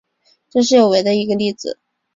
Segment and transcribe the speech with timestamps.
[0.49, 1.77] 这是有违的一个例子。